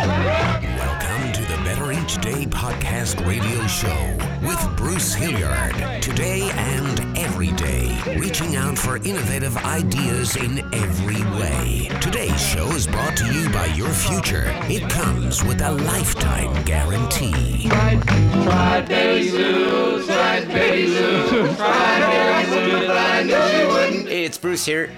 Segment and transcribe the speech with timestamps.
[1.34, 6.02] to the Better Each Day podcast radio show with Bruce Hilliard.
[6.02, 11.90] Today and every day, reaching out for innovative ideas in every way.
[12.00, 14.46] Today's show is brought to you by your future.
[14.62, 17.68] It comes with a lifetime guarantee.
[24.08, 24.90] Hey, it's Bruce here.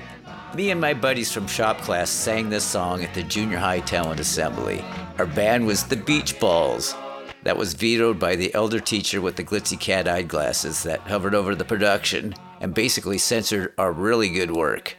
[0.55, 4.21] Me and my buddies from shop class sang this song at the junior high talent
[4.21, 4.85] assembly.
[5.19, 6.95] Our band was the Beach Balls.
[7.43, 11.35] That was vetoed by the elder teacher with the glitzy cat eyed glasses that hovered
[11.35, 14.97] over the production and basically censored our really good work.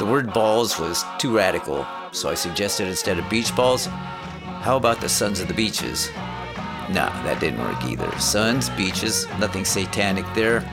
[0.00, 5.00] The word balls was too radical, so I suggested instead of beach balls, how about
[5.00, 6.10] the Sons of the Beaches?
[6.88, 8.10] Nah, that didn't work either.
[8.18, 10.68] Sons, beaches, nothing satanic there.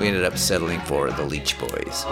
[0.00, 2.04] We ended up settling for the Leech Boys.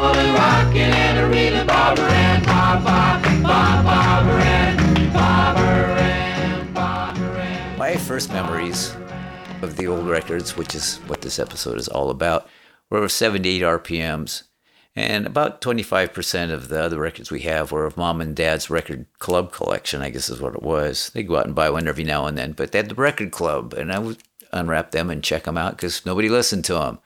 [9.62, 12.48] Of the old records, which is what this episode is all about,
[12.90, 14.42] were 78 RPMs.
[14.94, 19.06] And about 25% of the other records we have were of mom and dad's record
[19.18, 21.10] club collection, I guess is what it was.
[21.10, 23.30] They go out and buy one every now and then, but they had the record
[23.30, 24.18] club, and I would
[24.52, 26.98] unwrap them and check them out because nobody listened to them.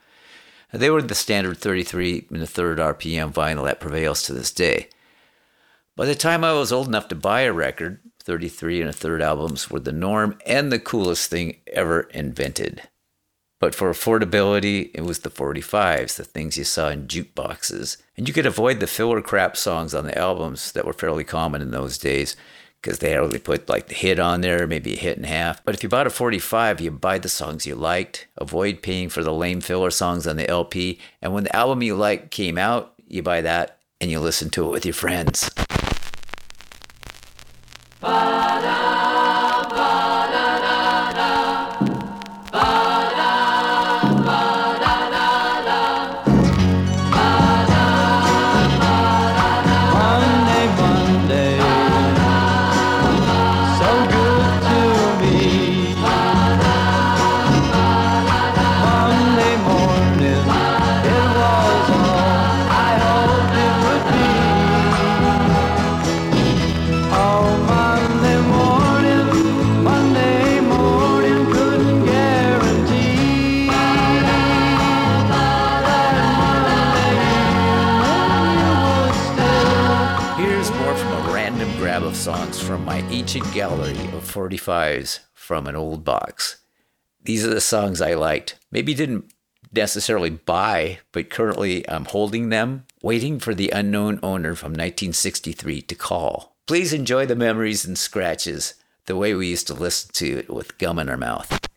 [0.73, 4.87] They were the standard 33 and a third RPM vinyl that prevails to this day.
[5.95, 9.21] By the time I was old enough to buy a record, 33 and a third
[9.21, 12.83] albums were the norm and the coolest thing ever invented.
[13.59, 17.97] But for affordability, it was the 45s, the things you saw in jukeboxes.
[18.17, 21.61] And you could avoid the filler crap songs on the albums that were fairly common
[21.61, 22.35] in those days
[22.81, 25.63] because they only put like the hit on there, maybe a hit and a half.
[25.63, 29.23] But if you bought a 45, you buy the songs you liked, avoid paying for
[29.23, 32.93] the lame filler songs on the LP, and when the album you liked came out,
[33.07, 35.51] you buy that and you listen to it with your friends.
[38.01, 38.40] Monday,
[83.61, 86.63] gallery of 45s from an old box.
[87.23, 88.57] These are the songs I liked.
[88.71, 89.31] Maybe didn't
[89.71, 95.93] necessarily buy, but currently I'm holding them, waiting for the unknown owner from 1963 to
[95.93, 96.55] call.
[96.65, 98.73] Please enjoy the memories and scratches,
[99.05, 101.70] the way we used to listen to it with gum in our mouth.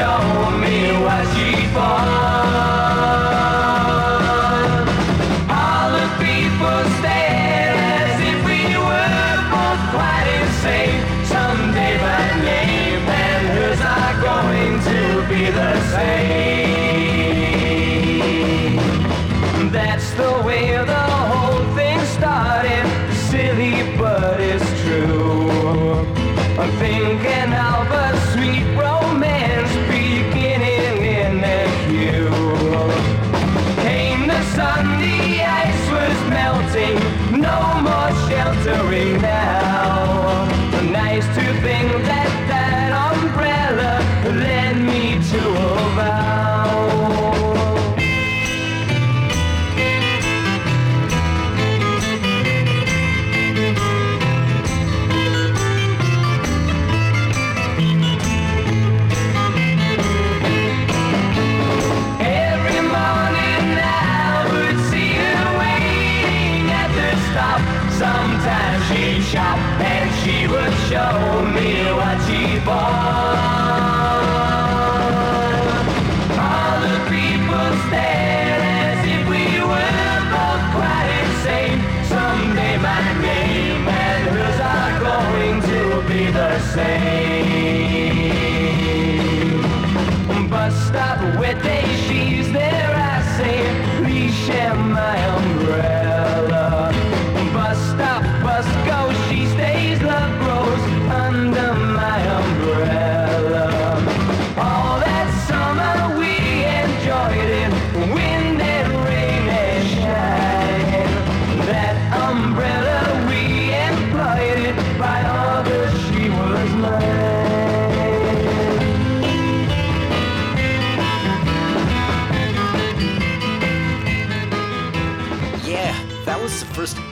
[0.00, 2.19] Show me what she bought.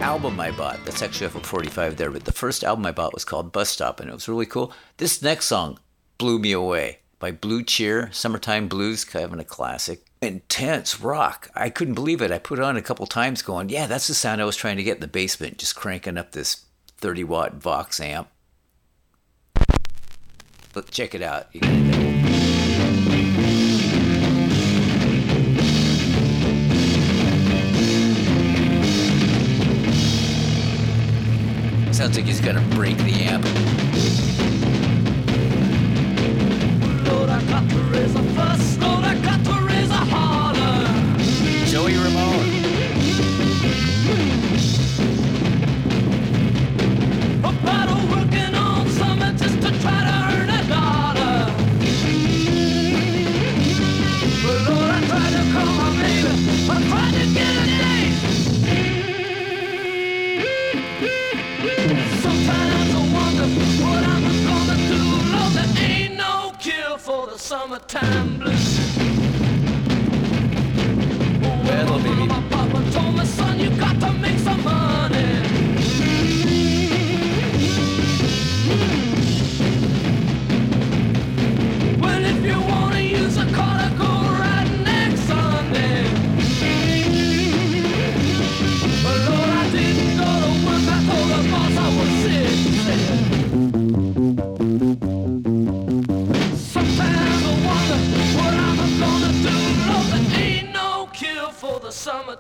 [0.08, 0.82] album I bought.
[0.86, 3.68] That's actually off of 45 there, but the first album I bought was called Bus
[3.68, 4.72] Stop, and it was really cool.
[4.96, 5.78] This next song
[6.16, 10.06] blew me away by Blue Cheer, Summertime Blues, kind of a classic.
[10.22, 11.50] Intense rock.
[11.54, 12.32] I couldn't believe it.
[12.32, 14.78] I put it on a couple times going, yeah, that's the sound I was trying
[14.78, 16.64] to get in the basement, just cranking up this
[16.96, 18.28] 30 watt Vox amp.
[20.72, 21.48] But check it out.
[31.98, 33.44] sounds like he's gonna break the amp.
[37.08, 37.28] Lord,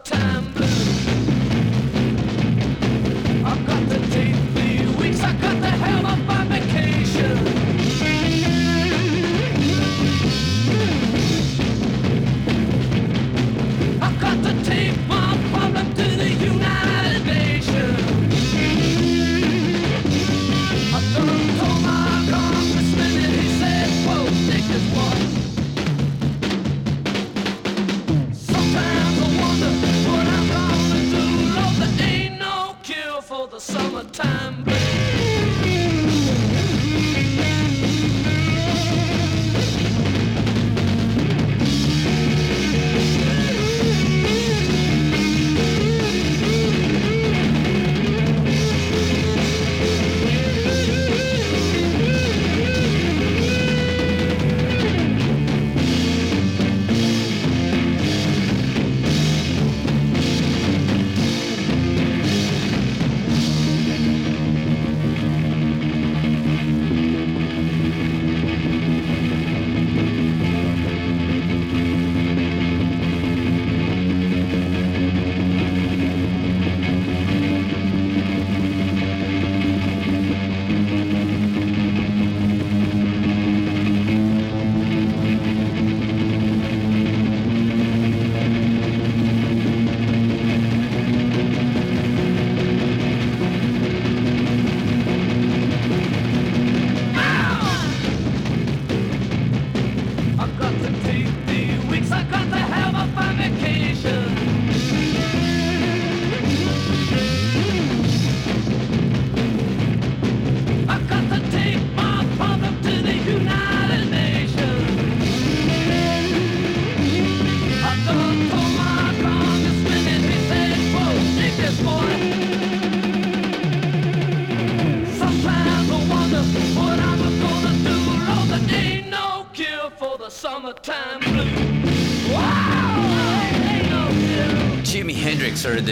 [0.04, 0.87] time blues.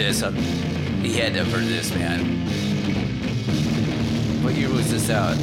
[0.07, 0.23] this.
[0.23, 0.35] I'm,
[1.03, 2.21] he had to heard this, man.
[4.41, 5.35] What year was this out?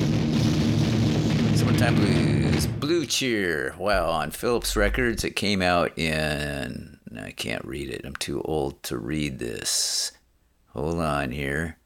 [1.55, 3.75] Summertime Blues, Blue Cheer.
[3.77, 5.23] Wow, on Philips Records.
[5.23, 6.99] It came out in.
[7.15, 8.07] I can't read it.
[8.07, 10.13] I'm too old to read this.
[10.71, 11.77] Hold on here.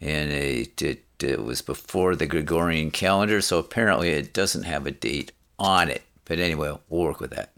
[0.00, 4.90] And it, it, it was before the Gregorian calendar, so apparently it doesn't have a
[4.90, 6.02] date on it.
[6.24, 7.53] But anyway, we'll work with that.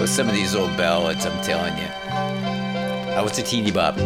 [0.00, 1.88] Oh, some of these old ballads, I'm telling you.
[3.18, 3.96] I was a teeny bop.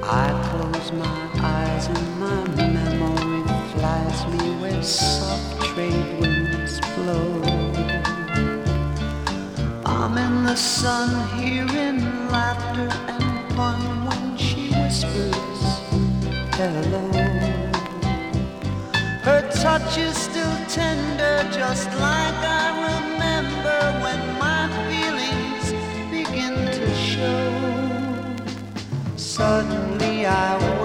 [0.00, 3.42] I close my eyes and my memory
[3.72, 7.42] flies me where soft trade winds blow.
[9.84, 15.62] I'm in the sun hearing laughter and fun when she whispers
[16.54, 17.10] hello.
[19.26, 24.29] Her touch is still tender, just like I remember when
[30.26, 30.79] I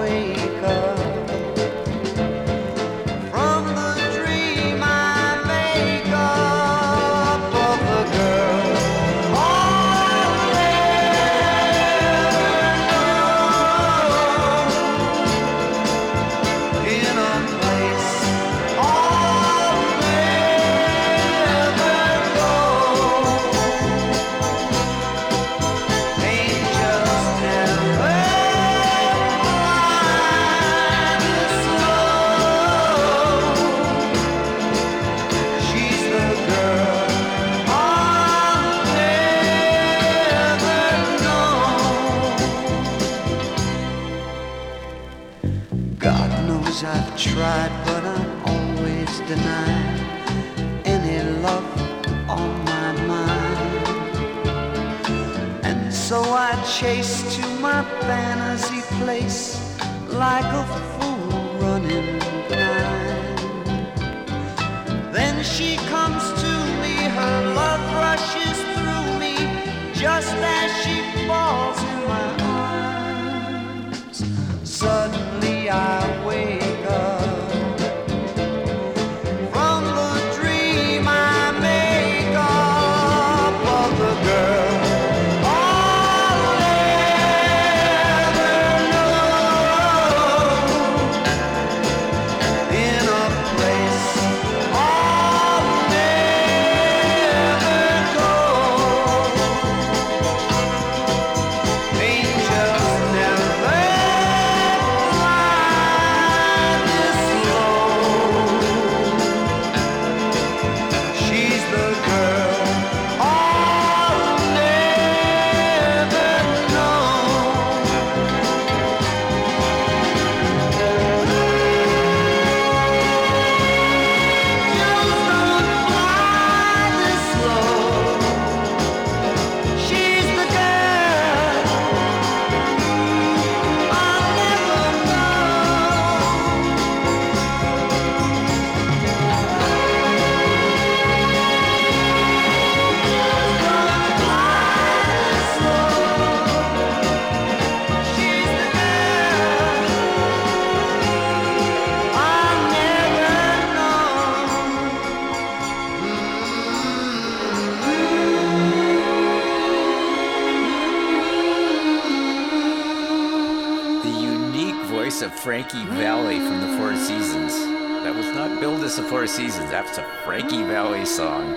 [169.08, 171.54] Four Seasons, that's a Frankie Valli song.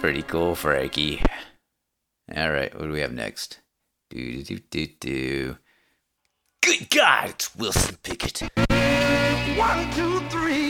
[0.00, 1.22] Pretty cool, Frankie.
[2.30, 3.60] Alright, what do we have next?
[4.10, 5.56] Do do do do.
[6.62, 8.42] Good God, it's Wilson Pickett.
[9.56, 10.68] One, two, three.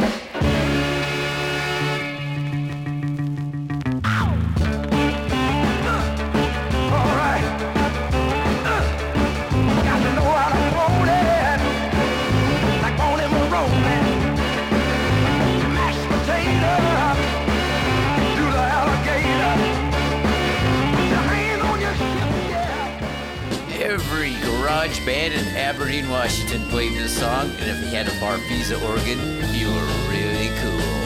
[24.84, 29.18] Garage band in Aberdeen, Washington played this song, and if he had a Farfisa organ,
[29.54, 31.04] you were really cool.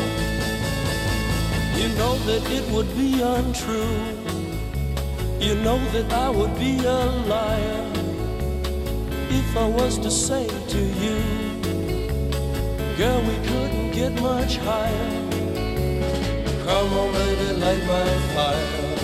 [1.79, 3.97] You know that it would be untrue.
[5.39, 7.93] You know that I would be a liar
[9.31, 11.19] if I was to say to you,
[12.97, 15.31] Girl, we couldn't get much higher.
[16.65, 18.99] Come on, baby, light my fire.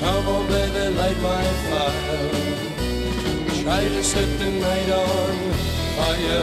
[0.00, 2.47] Come on, baby, light my fire.
[3.68, 5.34] Try to set the night on
[5.96, 6.42] fire.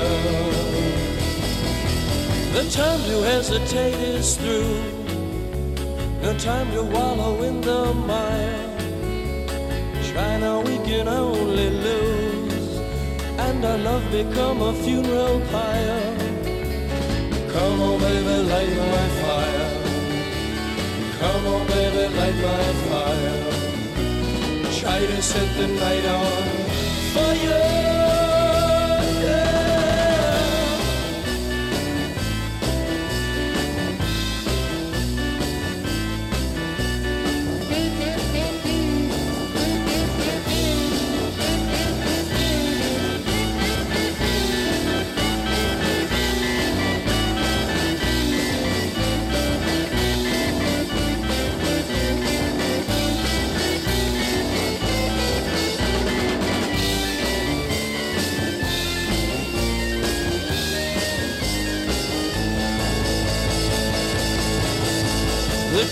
[2.53, 4.77] The time to hesitate is through.
[6.21, 8.69] No time to wallow in the mire.
[10.13, 12.77] Now, we can only lose.
[13.39, 16.17] And our love become a funeral pyre.
[17.53, 19.69] Come on, baby, light my fire.
[21.21, 23.39] Come on, baby, light my fire.
[24.79, 26.64] Try to set the night on
[27.25, 27.94] fire.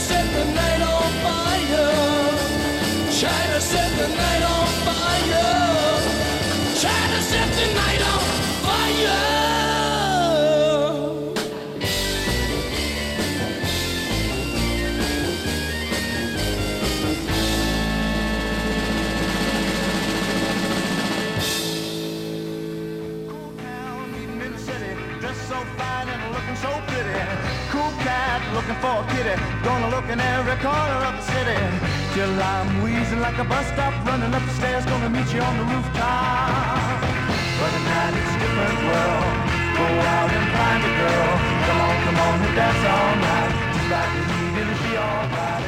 [0.00, 1.70] Set the night on fire.
[3.20, 4.69] To set the night on fire.
[32.40, 35.58] Till I'm wheezing like a bus stop, running up the stairs, gonna meet you on
[35.58, 37.04] the rooftop.
[37.60, 39.36] But at night it's a different world.
[39.76, 41.32] Go out and find a girl.
[41.68, 43.52] Come on, come on, and dance all night.
[43.76, 44.12] Just like
[44.56, 45.64] it'll be alright.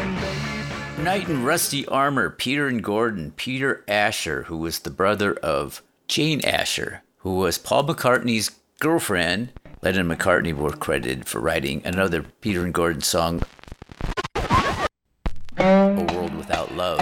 [0.96, 1.04] And.
[1.04, 6.40] Knight in Rusty Armor, Peter and Gordon, Peter Asher, who was the brother of Jane
[6.42, 9.52] Asher, who was Paul McCartney's girlfriend.
[9.82, 13.42] Lennon McCartney were credited for writing another Peter and Gordon song,
[16.74, 16.98] Love.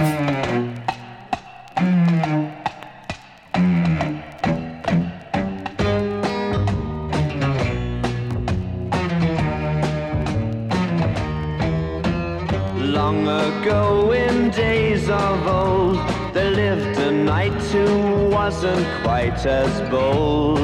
[12.78, 15.98] Long ago in days of old,
[16.34, 20.58] there lived a knight who wasn't quite as bold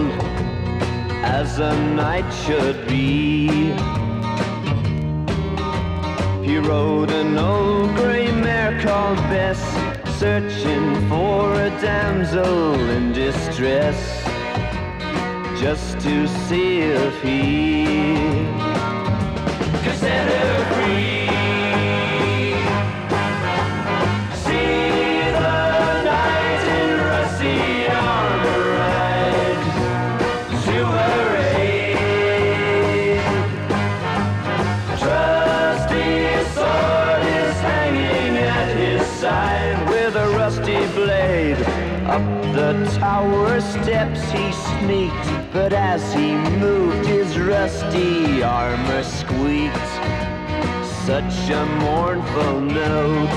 [1.22, 3.72] as a knight should be.
[6.44, 8.25] He rode an old mare
[8.87, 9.61] called Bess,
[10.16, 13.99] searching for a damsel in distress,
[15.61, 17.85] just to see if he
[19.83, 21.15] could set her free.
[40.66, 41.61] Rusty blade.
[42.07, 49.76] Up the tower steps he sneaked, but as he moved, his rusty armor squeaked.
[51.05, 53.37] Such a mournful note.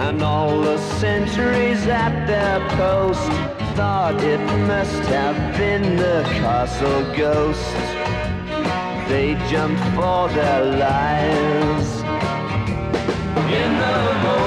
[0.00, 3.30] And all the sentries at their post
[3.76, 7.74] thought it must have been the castle ghost.
[9.08, 12.01] They jumped for their lives
[13.50, 14.41] in the moat.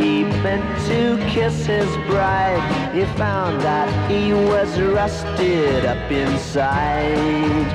[0.00, 2.62] he bent to kiss his bride,
[2.94, 7.68] he found that he was rusted up inside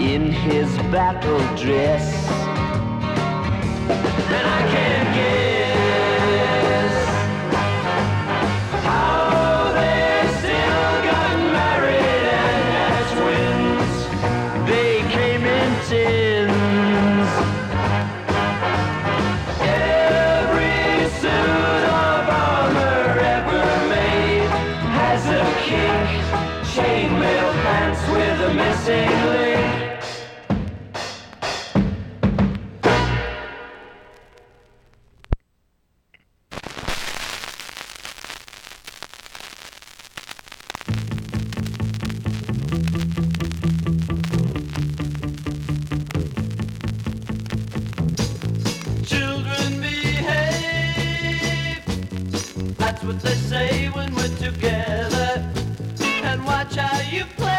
[0.00, 2.28] in his battle dress.
[3.88, 4.93] And I can't
[57.14, 57.53] you play.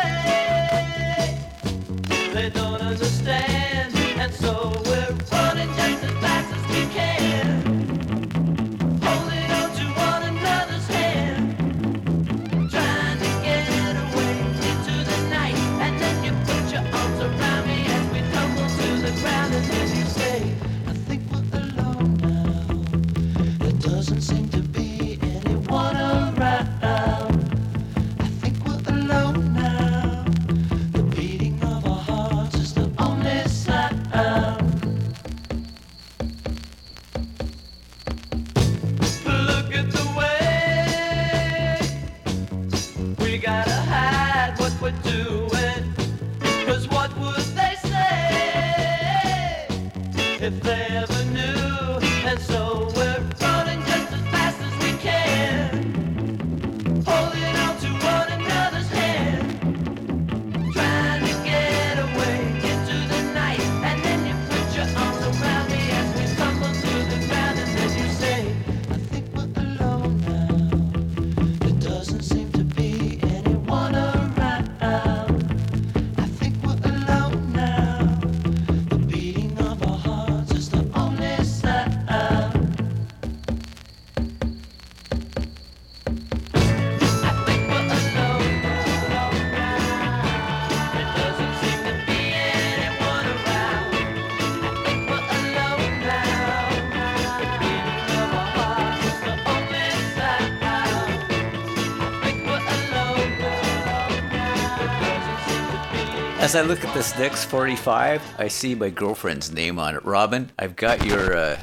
[106.45, 110.05] As I look at this next 45, I see my girlfriend's name on it.
[110.05, 111.59] Robin, I've got your uh,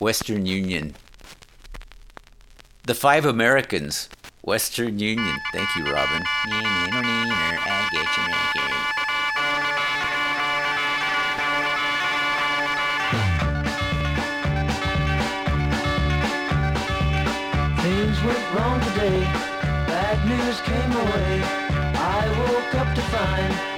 [0.00, 0.94] Western Union.
[2.82, 4.10] The Five Americans,
[4.42, 5.34] Western Union.
[5.50, 6.22] Thank you, Robin.
[17.80, 19.20] Things went wrong today.
[19.88, 21.40] Bad news came away.
[21.96, 23.77] I woke up to find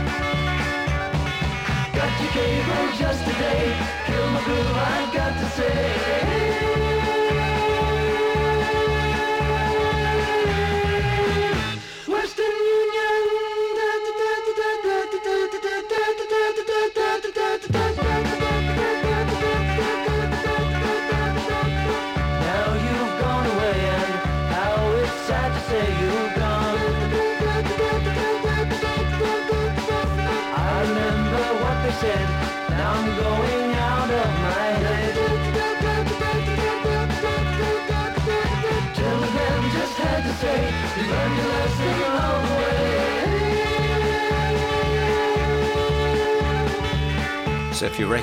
[2.01, 2.65] that you gave
[2.97, 3.77] just today.
[4.07, 4.75] Kill my groove.
[4.75, 6.50] I've got to say.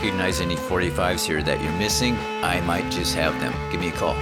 [0.09, 3.53] recognize any 45s here that you're missing, I might just have them.
[3.71, 4.17] Give me a call.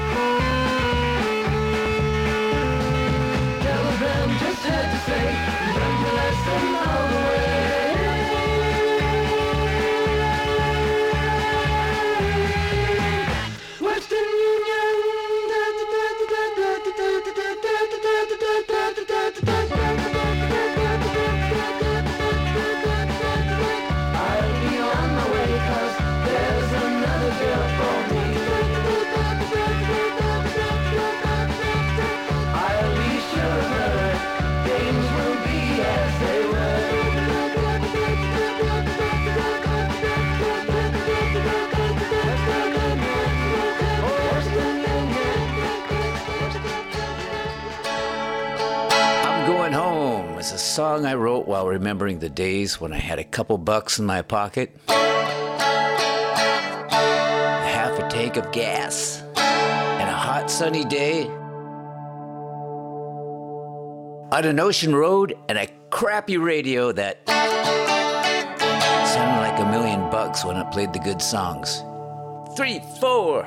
[51.76, 55.10] Remembering the days when I had a couple bucks in my pocket, half
[57.98, 61.26] a tank of gas, and a hot sunny day
[64.32, 67.20] on an ocean road and a crappy radio that
[69.12, 71.82] sounded like a million bucks when it played the good songs.
[72.56, 73.46] Three, four.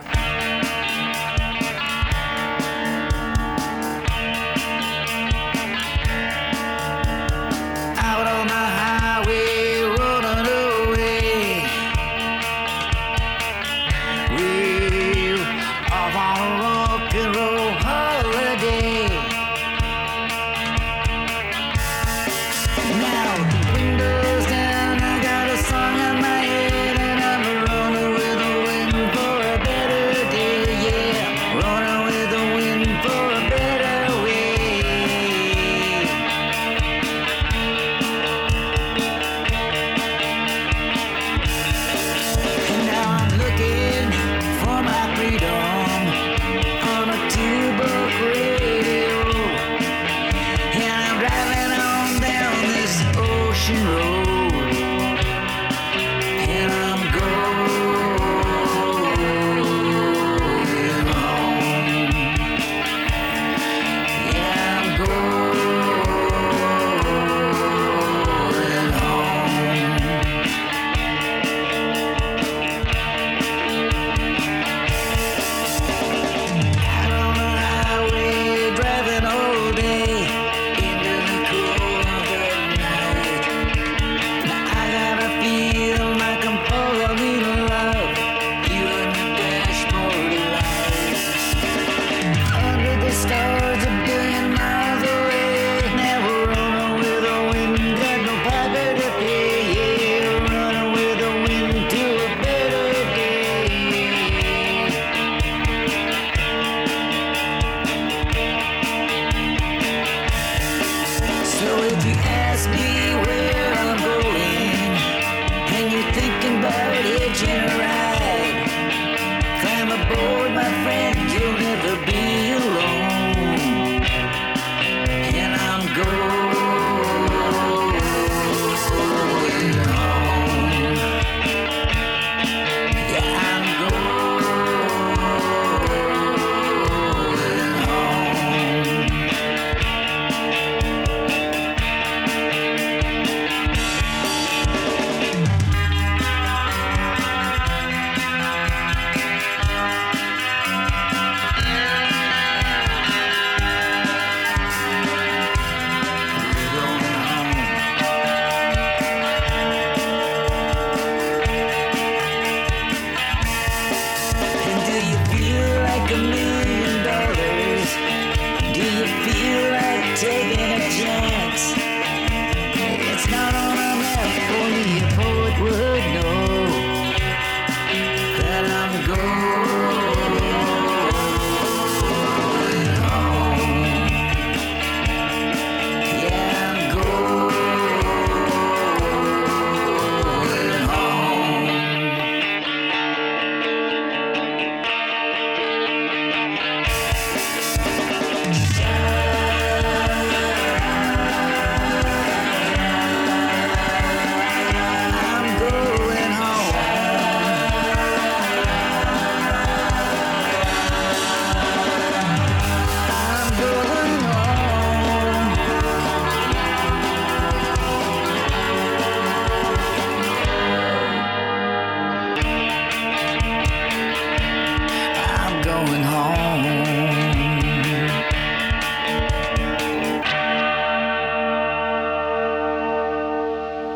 [174.81, 176.58] A poet would know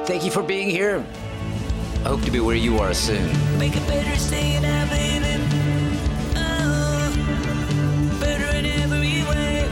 [0.05, 1.05] Thank you for being here.
[2.03, 3.25] I hope to be where you are soon.
[3.57, 5.41] Make it better stay now, baby.
[6.35, 7.13] Oh,
[8.19, 9.63] better in every way.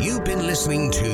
[0.00, 1.13] You've been listening to